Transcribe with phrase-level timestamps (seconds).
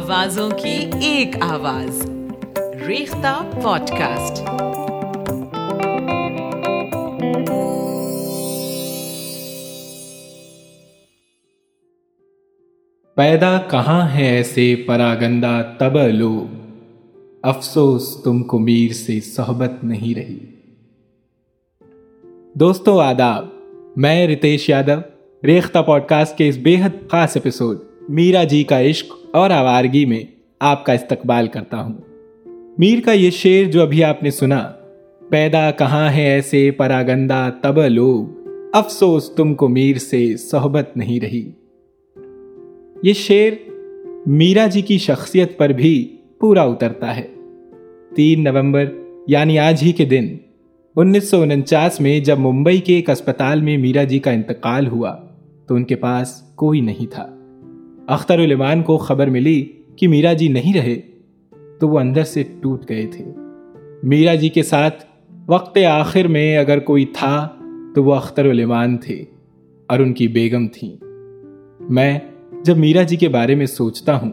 [0.00, 2.10] آوازوں کی ایک آواز۔
[2.86, 4.42] ریختہ پوڈ کاسٹ
[13.14, 16.54] پیدا کہاں ہے ایسے پراگندہ تب لوگ
[17.42, 20.38] افسوس تم کو میر سے صحبت نہیں رہی۔
[22.54, 23.46] دوستو، آداب،
[23.96, 25.00] میں رتیش یادو،
[25.46, 30.04] ریختہ پوڈ کاسٹ کے اس بے حد خاص ایپیسوڈ میرا جی کا عشق اور آوارگی
[30.04, 30.20] میں
[30.60, 31.94] آپ کا استقبال کرتا ہوں۔
[32.78, 34.72] میر کا یہ شعر جو ابھی آپ نے سنا،
[35.30, 41.50] پیدا کہاں ہے ایسے پراگندہ تب لوگ، افسوس تم کو میر سے صحبت نہیں رہی۔
[43.02, 43.70] یہ شعر
[44.26, 47.26] میرا جی کی شخصیت پر بھی پورا اترتا ہے۔
[48.14, 48.84] تین نومبر
[49.26, 50.36] یعنی آج ہی کے دن،
[50.96, 55.16] انیس سو انچاس میں جب ممبئی کے ایک اسپتال میں میرا جی کا انتقال ہوا،
[55.66, 57.36] تو ان کے پاس کوئی نہیں تھا۔
[58.10, 59.66] اختر المان کو خبر ملی
[59.96, 61.00] کہ میرا جی نہیں رہے،
[61.80, 63.24] تو وہ اندر سے ٹوٹ گئے تھے۔
[64.02, 65.04] میرا جی کے ساتھ
[65.46, 67.48] وقت آخر میں اگر کوئی تھا،
[67.94, 69.24] تو وہ اختر المان تھے
[69.86, 70.96] اور ان کی بیگم تھیں۔
[71.90, 72.18] میں
[72.64, 74.32] جب میرا جی کے بارے میں سوچتا ہوں،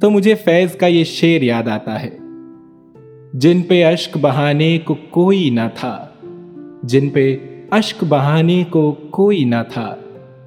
[0.00, 2.16] تو مجھے فیض کا یہ شعر یاد آتا ہے۔
[3.34, 6.06] جن پہ اشک بہانے کو کوئی نہ تھا،
[6.82, 7.36] جن پہ
[7.70, 9.96] اشک بہانے کو کوئی نہ تھا،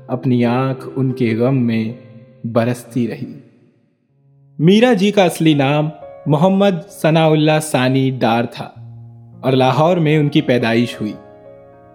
[0.07, 1.93] اپنی آنکھ ان کے غم میں
[2.53, 3.39] برستی رہی۔
[4.59, 5.89] میرا جی کا اصلی نام
[6.25, 8.69] محمد ثناء اللہ ثانی ڈار تھا
[9.41, 11.13] اور لاہور میں ان کی پیدائش ہوئی۔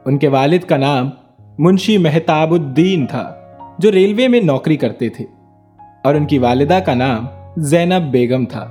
[0.04, 1.10] ان کے والد کا نام
[1.58, 3.34] منشی مہتاب الدین تھا،
[3.78, 5.24] جو ریلوے میں نوکری کرتے تھے۔
[6.04, 7.26] اور ان کی والدہ کا نام
[7.56, 8.68] زینب بیگم تھا۔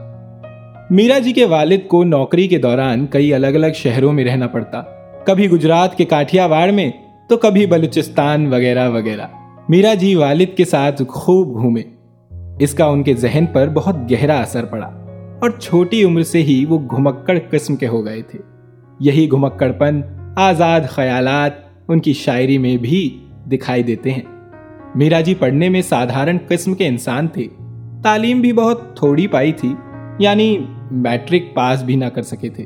[0.90, 4.82] میرا جی کے والد کو نوکری کے دوران کئی الگ الگ شہروں میں رہنا پڑتا۔
[5.26, 6.92] کبھی گجرات کے کاٹیا واڑ میں،
[7.30, 9.28] تو کبھی بلوچستان وغیرہ وغیرہ۔
[9.70, 11.82] میرا جی والد کے ساتھ خوب گھومے۔
[12.60, 14.86] اس کا ان کے ذہن پر بہت گہرا اثر پڑا
[15.42, 18.40] اور چھوٹی عمر سے ہی وہ گھمکڑ قسم کے ہو گئے تھے۔
[19.00, 20.02] یہی گھمکڑ پن
[20.36, 21.52] آزاد خیالات
[21.88, 23.20] ان کی شاعری میں بھی
[23.52, 24.44] دکھائی دیتے ہیں۔
[24.96, 27.48] میرا جی پڑھنے میں سادھارن قسم کے انسان تھے۔
[28.04, 29.74] تعلیم بھی بہت تھوڑی پائی تھی
[30.20, 30.58] یعنی
[30.92, 32.66] میٹرک پاس بھی نہ کر سکے تھے۔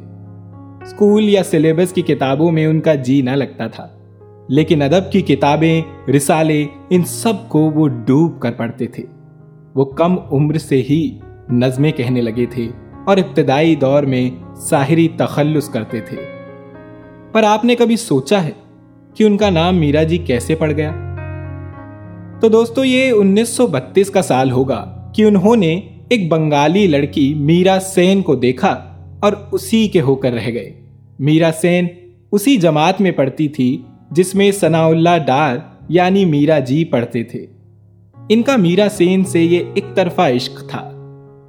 [0.82, 3.88] اسکول یا سلیبس کی کتابوں میں ان کا جی نہ لگتا تھا۔
[4.48, 9.04] لیکن ادب کی کتابیں، رسالے، ان سب کو وہ ڈوب کر پڑھتے تھے۔
[9.76, 11.18] وہ کم عمر سے ہی
[11.50, 12.70] نظمیں کہنے لگے تھے
[13.06, 16.18] اور ابتدائی دور میں ساحری تخلص کرتے تھے۔
[17.32, 18.52] پر آپ نے کبھی سوچا ہے
[19.14, 21.16] کہ ان کا نام میرا جی کیسے پڑ گیا؟
[22.42, 27.34] تو دوستو، یہ انیس سو بتیس کا سال ہوگا کہ انہوں نے ایک بنگالی لڑکی
[27.34, 28.70] میرا سین کو دیکھا
[29.20, 30.74] اور اسی کے ہو کر رہ گئے۔
[31.20, 31.88] میرا سین
[32.32, 33.82] اسی جماعت میں پڑھتی تھی
[34.16, 35.58] جس میں ثناء اللہ ڈار
[35.90, 37.46] یعنی میرا جی پڑھتے تھے۔
[38.30, 40.90] ان کا میرا سین سے یہ ایک طرفہ عشق تھا۔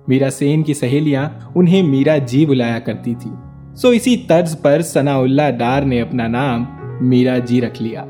[0.08, 3.30] میرا سین کی سہیلیاں انہیں میرا جی بلایا کرتی تھی
[3.76, 6.64] سو اسی طرز پر ثناء اللہ ڈار نے اپنا نام
[7.00, 8.00] میرا جی رکھ لیا۔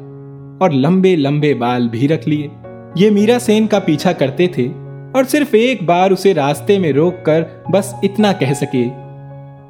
[0.60, 2.48] اور لمبے لمبے بال بھی رکھ لیے۔
[2.94, 4.68] یہ میرا سین کا پیچھا کرتے تھے۔
[5.12, 7.42] اور صرف ایک بار اسے راستے میں روک کر
[7.72, 8.84] بس اتنا کہہ سکے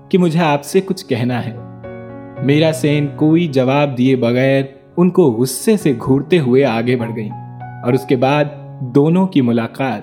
[0.09, 1.57] کہ مجھے آپ سے کچھ کہنا ہے۔
[2.43, 4.63] میرا سین کوئی جواب دیے بغیر
[4.97, 7.29] ان کو غصے سے گھورتے ہوئے آگے بڑھ گئی
[7.85, 8.45] اور اس کے بعد
[8.81, 10.03] دونوں کی ملاقات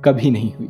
[0.00, 0.68] کبھی نہیں ہوئی۔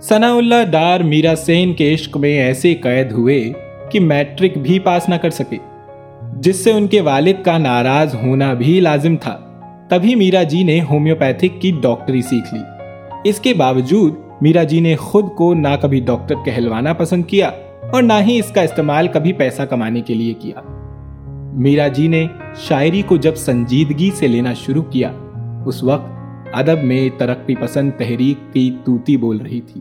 [0.00, 3.52] ثنا اللہ ڈار میرا سین کے عشق میں ایسے قید ہوئے
[3.90, 5.56] کہ میٹرک بھی پاس نہ کر سکے،
[6.36, 9.38] جس سے ان کے والد کا ناراض ہونا بھی لازم تھا۔
[9.90, 12.60] تبھی میرا جی نے ہومیوپیتھک کی ڈاکٹری سیکھ لی۔
[13.24, 17.50] اس کے باوجود میرا جی نے خود کو نہ کبھی ڈاکٹر کہلوانا پسند کیا
[17.92, 20.87] اور نہ ہی اس کا استعمال کبھی پیسہ کمانے کے لیے کیا۔
[21.52, 22.26] میرا جی نے
[22.56, 25.12] شاعری کو جب سنجیدگی سے لینا شروع کیا،
[25.66, 26.06] اس وقت
[26.52, 29.80] ادب میں ترقی پسند تحریک کی توتی بول رہی تھی۔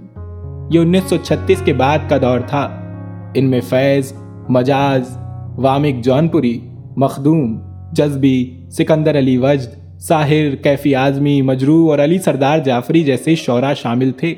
[0.71, 2.61] یہ انیس سو چھتیس کے بعد کا دور تھا۔
[3.33, 4.13] ان میں فیض،
[4.49, 5.17] مجاز
[5.57, 6.59] وامک جونپوری،
[6.97, 7.59] مخدوم،
[7.91, 14.11] جذبی، سکندر علی وجد، ساحر کیفی آزمی مجرو اور علی سردار جعفری جیسے شعرا شامل
[14.11, 14.35] تھے۔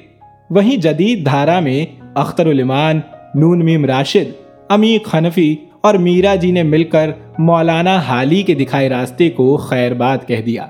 [0.50, 1.86] وہیں جدید دھارا میں
[2.16, 3.00] اختر المان
[3.36, 4.32] نون میم راشد
[4.70, 9.94] امیق خنفی اور میرا جی نے مل کر مولانا حالی کے دکھائے راستے کو خیر
[9.94, 10.68] بات کہہ دیا۔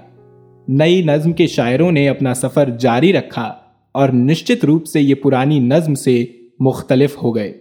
[0.67, 3.53] نئی نظم کے شاعروں نے اپنا سفر جاری رکھا
[3.91, 6.25] اور نشچت روپ سے یہ پرانی نظم سے
[6.59, 7.53] مختلف ہو گئے۔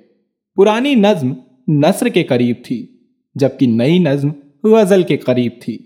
[0.56, 1.34] پرانی نظم
[1.68, 2.86] نثر کے قریب تھی،
[3.34, 4.28] جبکہ نئی نظم
[4.64, 5.78] غزل کے قریب تھی۔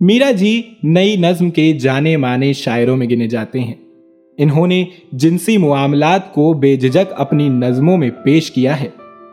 [0.00, 3.74] میرا جی نئی نظم کے جانے مانے شاعروں میں گنے جاتے ہیں۔
[4.38, 8.88] انہوں نے جنسی معاملات کو بے ججک اپنی نظموں میں پیش کیا ہے۔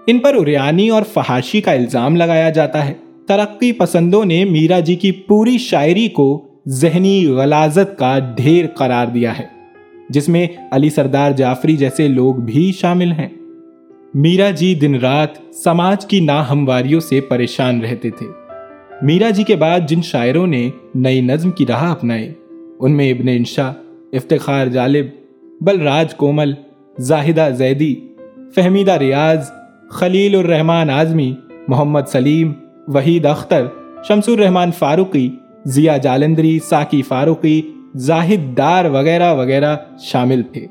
[0.08, 2.94] ان پر اریانی اور فحاشی کا الزام لگایا جاتا ہے۔
[3.28, 6.28] ترقی پسندوں نے میرا جی کی پوری شاعری کو
[6.68, 9.46] ذہنی غلازت کا ڈھیر قرار دیا ہے،
[10.10, 13.28] جس میں علی سردار جعفری جیسے لوگ بھی شامل ہیں۔
[14.14, 18.26] میرا جی دن رات سماج کی ناہمواریوں سے پریشان رہتے تھے۔
[19.02, 22.34] میرا جی کے بعد جن شاعروں نے نئی نظم کی راہ اپنائے
[22.80, 23.72] ان میں ابن انشا
[24.14, 25.06] افتخار جالب،
[25.62, 26.54] بلراج کومل،
[27.00, 27.96] زاہدہ زیدی،
[28.56, 29.50] فہمیدہ ریاض
[29.90, 31.36] خلیل الرحمان اعظمی
[31.68, 32.54] محمد سلیم،
[32.88, 33.68] وحید اختر
[34.08, 35.30] شمس الرحمان فاروقی
[35.66, 37.62] ضیا جالندری، ساکی فاروقی،
[37.96, 40.68] زاہد دار وغیرہ وغیرہ شامل تھے۔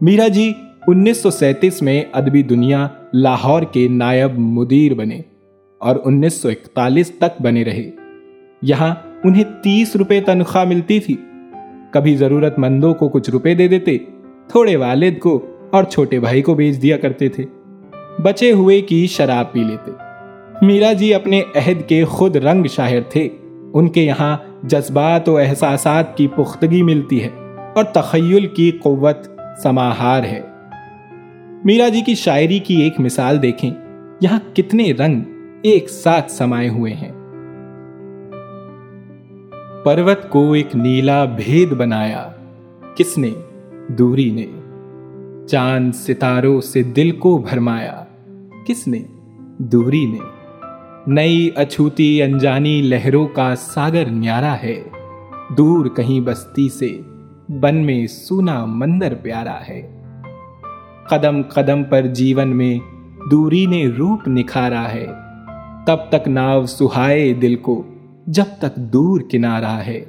[0.00, 0.52] میرا جی
[0.86, 5.20] انیس سو سینتیس میں ادبی دنیا لاہور کے نائب مدیر بنے
[5.78, 7.90] اور انیس سو اکتالیس تک بنے رہے۔
[8.62, 8.94] یہاں
[9.24, 11.16] انہیں تیس روپے تنخواہ ملتی تھی۔
[11.90, 13.98] کبھی ضرورت مندوں کو کچھ روپے دے دیتے،
[14.48, 17.44] تھوڑے والد کو اور چھوٹے بھائی کو بیچ دیا کرتے تھے۔
[18.18, 19.90] بچے ہوئے کی شراب پی لیتے۔
[20.62, 23.28] میرا جی اپنے عہد کے خود رنگ شاہر تھے۔
[23.72, 27.28] ان کے یہاں جذبات و احساسات کی پختگی ملتی ہے
[27.74, 29.16] اور تخیل کی قوت
[29.62, 30.40] سماہار ہے۔
[31.64, 33.70] میرا جی کی شاعری کی ایک مثال دیکھیں۔
[34.20, 35.20] یہاں کتنے رنگ
[35.62, 37.12] ایک ساتھ سمائے ہوئے ہیں۔
[39.84, 42.28] پروت کو ایک نیلا بھید بنایا۔
[42.94, 43.30] کس نے؟
[43.88, 44.59] دوری نے۔
[45.50, 48.04] چاند ستاروں سے دل کو بھرمایا۔
[48.66, 49.02] کس نے؟
[49.58, 50.18] دوری نے۔
[51.06, 54.82] نئی اچھوتی انجانی لہروں کا ساگر نیارا ہے۔
[55.56, 57.00] دور کہیں بستی سے
[57.48, 60.00] بن میں سونا مندر پیارا ہے۔
[61.08, 62.78] قدم قدم پر جیون میں
[63.30, 65.06] دوری نے روپ نکھارا ہے۔
[65.86, 67.82] تب تک ناو سہائے دل کو
[68.26, 70.04] جب تک دور کنارا ہے۔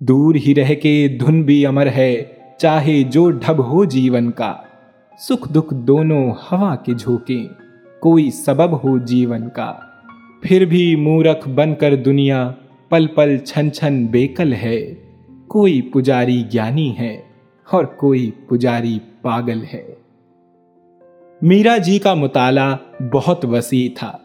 [0.00, 2.22] دور ہی رہ کے دھن بھی امر ہے۔
[2.62, 4.54] چاہے جو ڈھب ہو جیون کا،
[5.18, 7.46] سکھ دکھ دونوں ہوا کے جھوکے
[8.00, 9.74] کوئی سبب ہو جیون کا۔
[10.42, 12.52] پھر بھی مورکھ بن کر دنیا
[12.88, 14.94] پل پل چھن چھن بیکل ہے۔
[15.48, 17.22] کوئی پجاری گیانی ہے
[17.70, 19.94] اور کوئی پجاری پاگل ہے۔
[21.42, 22.76] میرا جی کا مطالعہ
[23.12, 24.18] بہت وسیع تھا۔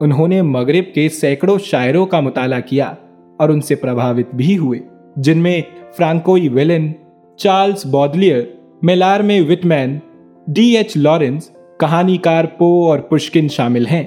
[0.00, 2.92] انہوں نے مغرب کے سینکڑوں شاعروں کا مطالعہ کیا
[3.36, 4.80] اور ان سے پربھاوت بھی ہوئے،
[5.16, 5.62] جن میں
[5.96, 6.92] فرانکوئی ویلن
[7.36, 8.42] چارلز بودلیئر،
[8.82, 9.98] میلار میں وٹمین،
[10.46, 11.50] ڈی ایچ لارنس
[11.80, 14.04] کہانی کار پو اور پشکن شامل ہیں۔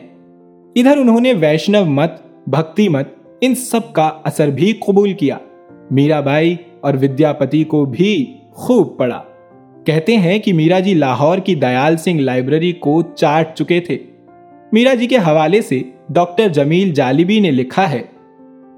[0.75, 2.11] ادھر انہوں نے ویشنو مت،
[2.47, 3.07] بھکتی مت،
[3.41, 5.37] ان سب کا اثر بھی قبول کیا۔
[5.91, 9.23] میرا بائی اور ودیا پتی کو بھی خوب پڑھا۔
[9.85, 13.97] کہتے ہیں کہ میرا جی لاہور کی دیال سنگھ لائبریری کو چاٹ چکے تھے۔
[14.71, 18.01] میرا جی کے حوالے سے ڈاکٹر جمیل جالبی نے لکھا ہے،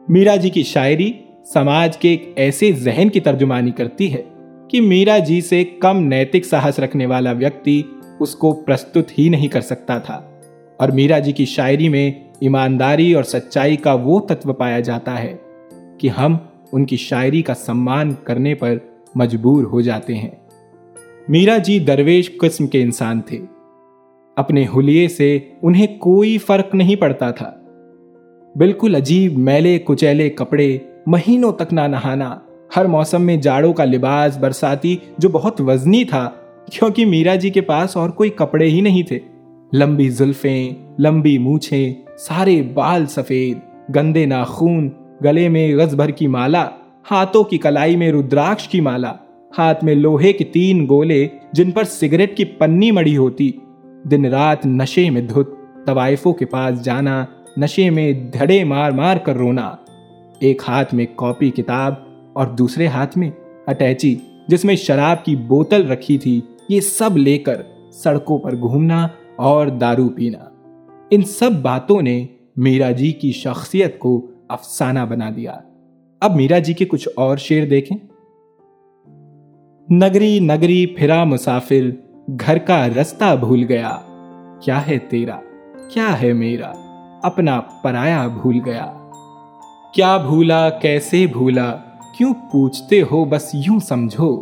[0.09, 1.11] میرا جی کی شاعری
[1.53, 4.21] سماج کے ایک ایسے ذہن کی ترجمانی کرتی ہے۔
[4.69, 7.81] کہ میرا جی سے کم نیتک ساہس رکھنے والا ویکتی
[8.19, 10.21] اس کو پرستت ہی نہیں کر سکتا تھا۔
[10.77, 15.35] اور میرا جی کی شاعری میں ایمانداری اور سچائی کا وہ تتو پایا جاتا ہے
[15.97, 16.37] کہ ہم
[16.71, 18.77] ان کی شاعری کا سمان کرنے پر
[19.15, 20.29] مجبور ہو جاتے ہیں۔
[21.27, 23.37] میرا جی درویش قسم کے انسان تھے۔
[24.35, 27.51] اپنے حلیے سے انہیں کوئی فرق نہیں پڑتا تھا۔
[28.55, 30.77] بالکل عجیب میلے کچیلے کپڑے
[31.07, 32.39] مہینوں تک نہ نہانا
[32.75, 36.29] ہر موسم میں جاڑوں کا لباس برساتی جو بہت وزنی تھا،
[36.71, 39.19] کیونکہ میرا جی کے پاس اور کوئی کپڑے ہی نہیں تھے۔
[39.73, 43.57] لمبی زلفیں، لمبی مونچھیں، سارے بال سفید،
[43.95, 44.89] گندے ناخون،
[45.23, 46.69] گلے میں غز بھر کی مالا،
[47.11, 49.13] ہاتھوں کی کلائی میں ردراکش کی مالا،
[49.57, 53.51] ہاتھ میں لوہے کے تین گولے جن پر سگریٹ کی پنی مڑی ہوتی۔
[54.03, 55.49] دن رات نشے میں دھت،
[55.85, 57.25] طوائفوں کے پاس جانا،
[57.57, 59.75] نشے میں دھڑے مار مار کر رونا۔
[60.39, 63.31] ایک ہاتھ میں کاپی کتاب اور دوسرے ہاتھ میں
[63.67, 64.15] اٹیچی،
[64.47, 67.61] جس میں شراب کی بوتل رکھی تھی، یہ سب لے کر
[67.93, 70.37] سڑکوں پر گھومنا اور دارو پینا۔
[71.09, 75.55] ان سب باتوں نے میرا جی کی شخصیت کو افسانہ بنا دیا۔
[76.21, 77.97] اب میرا جی کے کچھ اور شعر دیکھیں۔
[79.93, 81.89] نگری نگری، پھرا مسافر،
[82.27, 83.99] گھر کا رستہ بھول گیا۔
[84.61, 85.39] کیا ہے تیرا؟
[85.89, 86.71] کیا ہے میرا؟
[87.23, 89.09] اپنا پرایا بھول گیا۔
[89.93, 91.75] کیا بھولا؟ کیسے بھولا؟
[92.19, 94.41] کیوں پوچھتے ہو بس یوں سمجھو؟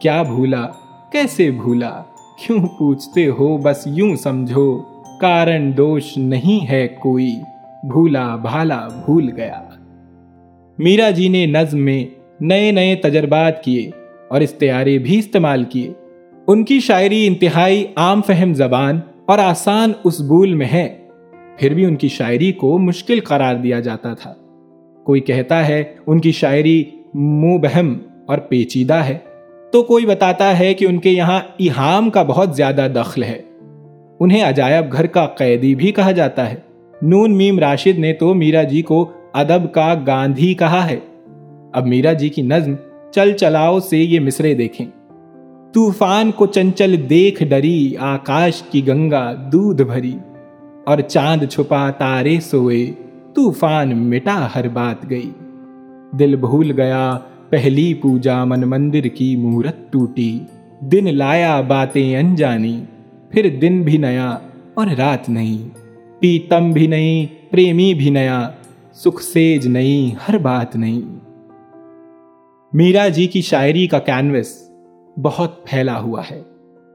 [0.00, 0.66] کیا بھولا؟
[1.12, 2.02] کیسے بھولا؟
[2.38, 4.82] کیوں پوچھتے ہو بس یوں سمجھو؟
[5.20, 7.36] کارن دوش نہیں ہے کوئی۔
[7.82, 9.62] بھولا بھالا بھول گیا۔
[10.78, 12.04] میرا جی نے نظم میں
[12.40, 13.90] نئے نئے تجربات کیے
[14.28, 15.92] اور استعارے بھی استعمال کیے۔
[16.46, 20.98] ان کی شاعری انتہائی عام فہم زبان اور آسان اسبول میں ہے۔
[21.58, 24.34] پھر بھی ان کی شاعری کو مشکل قرار دیا جاتا تھا۔
[25.04, 26.84] کوئی کہتا ہے ان کی شاعری
[27.14, 29.18] منہ بہم اور پیچیدہ ہے۔
[29.72, 33.42] تو کوئی بتاتا ہے کہ ان کے یہاں ایہام کا بہت زیادہ دخل ہے۔
[34.20, 36.56] انہیں عجائب گھر کا قیدی بھی کہا جاتا ہے۔
[37.02, 40.96] نون میم راشد نے تو میرا جی کو ادب کا گاندھی کہا ہے۔
[41.72, 42.74] اب میرا جی کی نظم
[43.10, 44.86] چل چلاؤ سے یہ مصرے دیکھیں۔
[45.72, 50.18] طوفان کو چنچل دیکھ ڈری، آکاش کی گنگا دودھ بھری۔
[50.84, 52.92] اور چاند چھپا، تارے سوئے،
[53.34, 55.30] طوفان مٹا ہر بات گئی۔
[56.12, 57.18] دل بھول گیا،
[57.50, 60.38] پہلی پوجا من مندر کی مورت ٹوٹی۔
[60.80, 62.80] دن لایا باتیں انجانی،
[63.30, 64.38] پھر دن بھی نیا
[64.74, 65.68] اور رات نہیں
[66.20, 68.48] پیتم بھی نہیں پریمی بھی نیا،
[68.94, 71.00] سکھ سیج نہیں ہر بات نہیں
[72.72, 74.54] میرا جی کی شاعری کا کینوس
[75.16, 76.42] بہت پھیلا ہوا ہے۔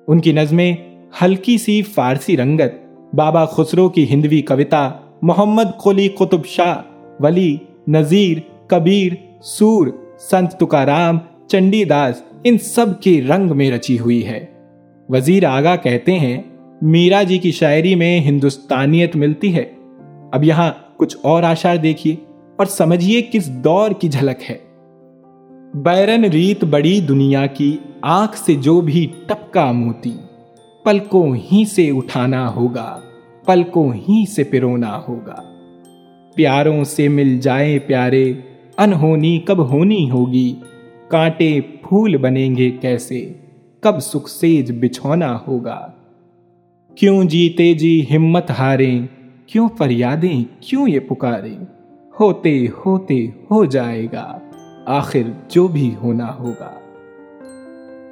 [0.07, 0.75] ان کی نظمیں
[1.21, 2.73] ہلکی سی فارسی رنگت،
[3.13, 4.89] بابا خسرو کی ہندوی کوتا
[5.21, 6.75] محمد قلی قطب شاہ،
[7.19, 8.37] ولی نذیر
[8.71, 9.87] کبیر، سور،
[10.19, 14.45] سنت تکارام، چنڈی داس، ان سب کے رنگ میں رچی ہوئی ہے۔
[15.09, 16.41] وزیر آگا کہتے ہیں،
[16.81, 19.63] میرا جی کی شاعری میں ہندوستانیت ملتی ہے۔
[20.31, 22.15] اب یہاں کچھ اور آشار دیکھیے
[22.57, 24.57] اور سمجھیے کس دور کی جھلک ہے۔
[25.73, 30.17] بیرن ریت بڑی دنیا کی آنکھ سے جو بھی ٹپکا موتی،
[30.83, 32.99] پلکوں ہی سے اٹھانا ہوگا،
[33.45, 35.35] پلکوں ہی سے پرونا ہوگا۔
[36.35, 38.33] پیاروں سے مل جائے پیارے
[38.77, 40.55] انہونی کب ہونی ہوگی؟
[41.07, 43.33] کانٹے پھول بنیں گے کیسے؟
[43.79, 45.87] کب سکھ سیج بچھونا ہوگا؟
[46.95, 48.99] کیوں جیتے جی ہمت ہارے
[49.47, 51.55] کیوں فریادیں کیوں یہ پکارے
[52.19, 54.37] ہوتے ہوتے ہو جائے گا،
[54.85, 56.71] آخر جو بھی ہونا ہوگا۔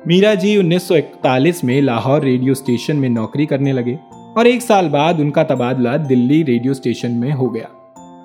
[0.06, 4.62] میرا جی انیس سو اکتالیس میں لاہور ریڈیو اسٹیشن میں نوکری کرنے لگے اور ایک
[4.62, 7.79] سال بعد ان کا تبادلہ دلی ریڈیو اسٹیشن میں ہو گیا۔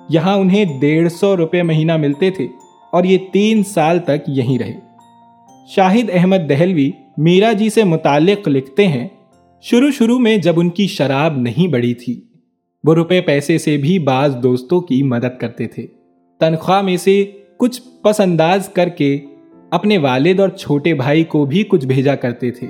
[0.09, 2.47] یہاں انہیں ڈیڑھ سو روپے مہینہ ملتے تھے
[2.91, 4.79] اور یہ تین سال تک یہیں رہے۔
[5.67, 9.07] شاہد احمد دہلوی میرا جی سے متعلق لکھتے ہیں،
[9.61, 12.21] شروع شروع میں جب ان کی شراب نہیں بڑی تھی،
[12.83, 15.87] وہ روپے پیسے سے بھی بعض دوستوں کی مدد کرتے تھے۔
[16.39, 17.25] تنخواہ میں سے
[17.57, 19.19] کچھ پس انداز کر کے
[19.69, 22.67] اپنے والد اور چھوٹے بھائی کو بھی کچھ بھیجا کرتے تھے۔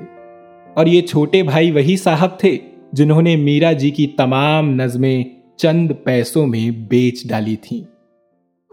[0.74, 2.58] اور یہ چھوٹے بھائی وہی صاحب تھے
[2.94, 5.24] جنہوں نے میرا جی کی تمام نظمیں
[5.58, 7.82] چند پیسوں میں بیچ ڈالی تھیں۔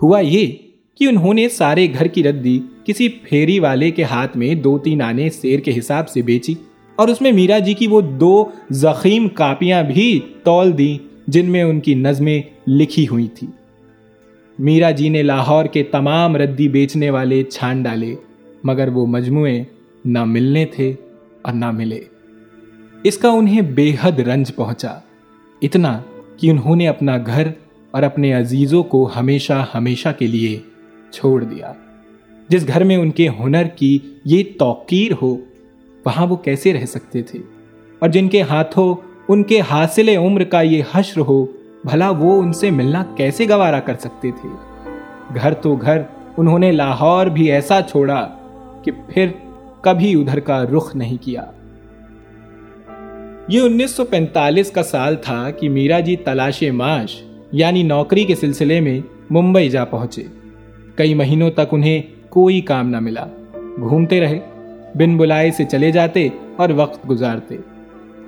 [0.03, 0.47] ہوا یہ
[0.95, 5.03] کہ انہوں نے سارے گھر کی ردی کسی پھیری والے کے ہاتھ میں دو تین
[5.03, 6.55] آنے سیر کے حساب سے بیچی
[6.97, 11.63] اور اس میں میرا جی کی وہ دو زخیم کاپیاں بھی تول دی جن میں
[11.63, 13.47] ان کی نظمیں لکھی ہوئی تھی
[14.59, 18.15] میرا جی نے لاہور کے تمام ردی بیچنے والے چھان ڈالے،
[18.65, 19.63] مگر وہ مجموعے
[20.05, 20.93] نہ ملنے تھے
[21.43, 22.01] اور نہ ملے۔
[23.03, 24.99] اس کا انہیں بے حد رنج پہنچا۔
[25.63, 26.03] اتنا
[26.43, 27.49] کہ انہوں نے اپنا گھر
[27.91, 30.61] اور اپنے عزیزوں کو ہمیشہ ہمیشہ کے لیے
[31.13, 31.73] چھوڑ دیا۔
[32.49, 35.37] جس گھر میں ان کے ہنر کی یہ توقیر ہو،
[36.05, 37.39] وہاں وہ کیسے رہ سکتے تھے؟
[37.99, 38.95] اور جن کے ہاتھوں
[39.29, 41.45] ان کے حاصل عمر کا یہ حشر ہو،
[41.85, 44.49] بھلا وہ ان سے ملنا کیسے گوارا کر سکتے تھے؟
[45.35, 46.03] گھر تو گھر،
[46.37, 48.29] انہوں نے لاہور بھی ایسا چھوڑا
[48.83, 49.27] کہ پھر
[49.81, 51.47] کبھی ادھر کا رخ نہیں کیا۔
[53.49, 57.23] یہ انیس سو پینتالیس کا سال تھا کہ میرا جی تلاش معاش
[57.53, 60.23] یعنی نوکری کے سلسلے میں ممبئی جا پہنچے۔
[60.95, 63.27] کئی مہینوں تک انہیں کوئی کام نہ ملا۔
[63.77, 64.39] گھومتے رہے،
[64.95, 67.57] بن بلائے سے چلے جاتے اور وقت گزارتے۔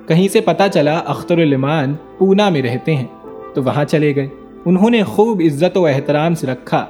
[0.07, 3.07] کہیں سے پتا چلا اختر المان پونا میں رہتے ہیں،
[3.53, 4.27] تو وہاں چلے گئے۔
[4.65, 6.85] انہوں نے خوب عزت و احترام سے رکھا،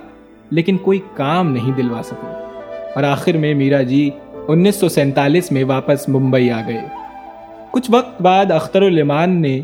[0.50, 2.27] لیکن کوئی کام نہیں دلوا سکے
[2.96, 4.10] اور آخر میں میرا جی
[4.48, 7.04] انیس سو سینتالیس میں واپس ممبئی آ گئے۔
[7.75, 9.62] کچھ وقت بعد اختر المان نے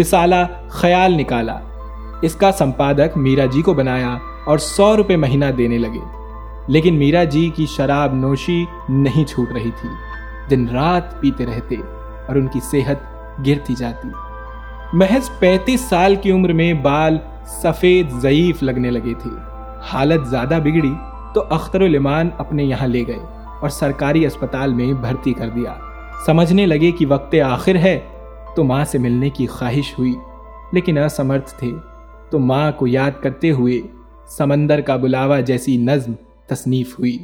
[0.00, 0.34] رسالہ
[0.68, 1.58] خیال نکالا۔
[2.22, 6.00] اس کا سمپادک میرا جی کو بنایا اور سو روپے مہینہ دینے لگے۔
[6.68, 9.88] لیکن میرا جی کی شراب نوشی نہیں چھوٹ رہی تھی۔
[10.50, 11.76] دن رات پیتے رہتے
[12.28, 12.96] اور ان کی صحت
[13.46, 14.08] گرتی جاتی۔
[14.92, 19.30] محض پینتیس سال کی عمر میں بال سفید ضعیف لگنے لگے تھے۔
[19.92, 20.94] حالت زیادہ بگڑی
[21.34, 23.20] تو اختر المان اپنے یہاں لے گئے
[23.60, 25.74] اور سرکاری اسپتال میں بھرتی کر دیا۔
[26.26, 28.00] سمجھنے لگے کہ وقت آخر ہے
[28.56, 30.14] تو ماں سے ملنے کی خواہش ہوئی،
[30.72, 31.70] لیکن اسمرتھ تھے۔
[32.30, 33.80] تو ماں کو یاد کرتے ہوئے
[34.28, 36.12] سمندر کا بلاوا جیسی نظم
[36.46, 37.18] تصنیف ہوئی۔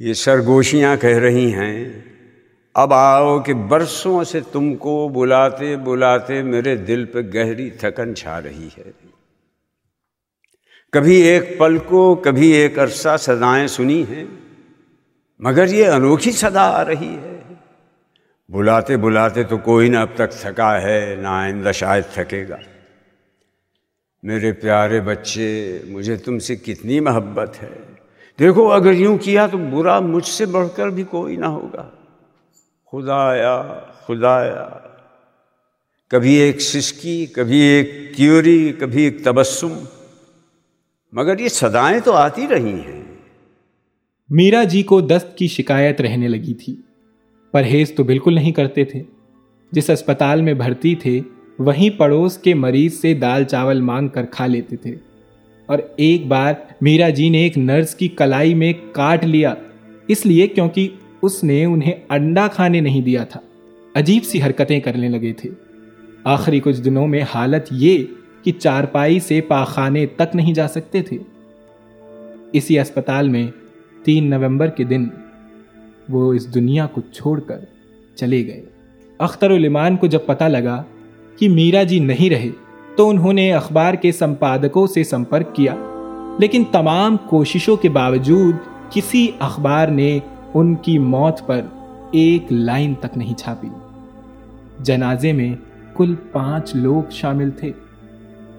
[0.00, 1.88] یہ سرگوشیاں کہہ رہی ہیں،
[2.74, 8.42] اب آؤ کہ برسوں سے تم کو بلاتے بلاتے میرے دل پہ گہری تھکن چھا
[8.42, 8.90] رہی ہے۔
[10.92, 14.24] کبھی ایک پل کو کبھی ایک عرصہ سدائیں سنی ہیں،
[15.38, 17.32] مگر یہ انوکھی صدا آ رہی ہے۔
[18.48, 22.56] بلاتے بلاتے تو کوئی نہ اب تک تھکا ہے، نہ آئندہ شاید تھکے گا۔
[24.22, 27.78] میرے پیارے بچے، مجھے تم سے کتنی محبت ہے۔
[28.38, 31.90] دیکھو، اگر یوں کیا تو برا مجھ سے بڑھ کر بھی کوئی نہ ہوگا۔
[32.92, 34.68] خدایا خدایا۔
[36.10, 39.84] کبھی ایک سسکی، کبھی ایک کیوری، کبھی ایک تبسم۔
[41.12, 43.02] مگر یہ صدائیں تو آتی رہی ہیں۔
[44.30, 46.85] میرا جی کو دست کی شکایت رہنے لگی تھی۔
[47.52, 49.02] پرہیز تو بالکل نہیں کرتے تھے۔
[49.72, 51.20] جس اسپتال میں بھرتی تھے،
[51.58, 54.96] وہیں پڑوس کے مریض سے دال چاول مانگ کر کھا لیتے تھے۔
[55.66, 59.54] اور ایک بار میرا جی نے ایک نرس کی کلائی میں کاٹ لیا،
[60.08, 60.88] اس لیے کیونکہ
[61.22, 63.40] اس نے انہیں انڈا کھانے نہیں دیا تھا۔
[63.94, 65.50] عجیب سی حرکتیں کرنے لگے تھے۔
[66.24, 68.04] آخری کچھ دنوں میں حالت یہ
[68.42, 71.18] کہ چارپائی سے پاخانے تک نہیں جا سکتے تھے۔
[72.52, 73.46] اسی اسپتال میں
[74.04, 75.06] تین نومبر کے دن
[76.08, 77.64] وہ اس دنیا کو چھوڑ کر
[78.14, 78.64] چلے گئے۔
[79.18, 80.82] اختر المان کو جب پتا لگا
[81.36, 82.50] کہ میرا جی نہیں رہے،
[82.96, 85.74] تو انہوں نے اخبار کے سمپادکوں سے سمپرک کیا۔
[86.38, 88.54] لیکن تمام کوششوں کے باوجود
[88.90, 90.18] کسی اخبار نے
[90.54, 91.60] ان کی موت پر
[92.10, 93.68] ایک لائن تک نہیں چھاپی۔
[94.80, 95.54] جنازے میں
[95.94, 97.72] کل پانچ لوگ شامل تھے۔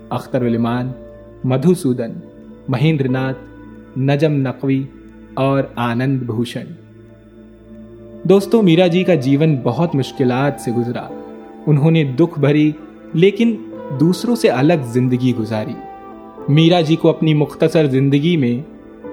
[0.09, 0.91] اختر المان
[1.43, 2.11] مدھو سودن،
[2.67, 3.37] مہیندر ناتھ،
[3.99, 4.83] نجم نقوی
[5.33, 6.86] اور آنند بھوشن۔
[8.23, 11.07] دوستوں میرا جی کا جیون بہت مشکلات سے گزرا۔
[11.67, 12.71] انہوں نے دکھ بھری،
[13.13, 13.55] لیکن
[13.99, 15.73] دوسروں سے الگ زندگی گزاری۔
[16.47, 18.61] میرا جی کو اپنی مختصر زندگی میں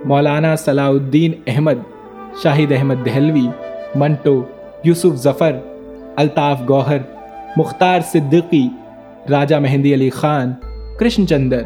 [0.05, 1.95] مولانا صلاح الدین احمد،
[2.43, 3.49] شاہد احمد دہلوی،
[3.95, 4.43] منٹو،
[4.85, 5.59] یوسف ظفر،
[6.17, 6.99] الطاف گوہر،
[7.57, 8.69] مختار صدیقی،
[9.31, 10.53] راجہ مہندی علی خان،
[10.99, 11.63] کرشن چندر،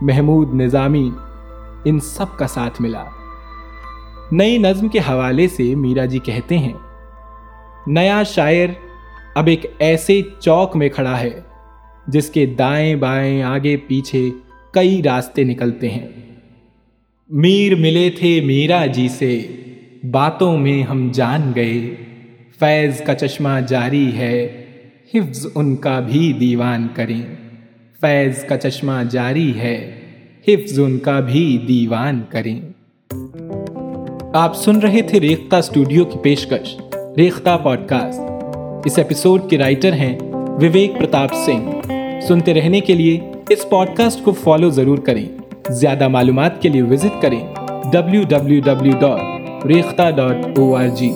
[0.00, 1.10] محمود نظامی،
[1.84, 3.04] ان سب کا ساتھ ملا۔
[4.32, 6.72] نئی نظم کے حوالے سے میرا جی کہتے ہیں،
[7.86, 8.68] نیا شاعر
[9.34, 11.30] اب ایک ایسے چوک میں کھڑا ہے،
[12.06, 14.30] جس کے دائیں بائیں آگے پیچھے
[14.72, 16.08] کئی راستے نکلتے ہیں۔
[17.30, 19.46] میر ملے تھے میرا جی سے،
[20.10, 21.94] باتوں میں ہم جان گئے۔
[22.58, 24.64] فیض کا چشمہ جاری ہے،
[25.14, 27.22] حفظ ان کا بھی دیوان کریں۔
[28.00, 30.00] فیض کا چشمہ جاری ہے،
[30.48, 32.71] حفظ ان کا بھی دیوان کریں۔
[34.34, 36.80] آپ سن رہے تھے ریختہ اسٹوڈیو کی پیشکش،
[37.16, 38.20] ریختہ پوڈ کاسٹ
[38.84, 41.92] اس ایپیسوڈ کے رائٹر ہیں وویک پرتاپ سنگھ۔
[42.28, 45.26] سنتے رہنے کے لیے اس پوڈ کاسٹ کو فالو ضرور کریں۔
[45.70, 47.40] زیادہ معلومات کے لیے وزٹ کریں۔
[47.92, 51.12] W W W dot Rekhta dot O R G